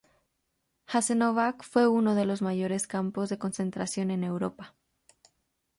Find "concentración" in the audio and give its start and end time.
3.37-4.09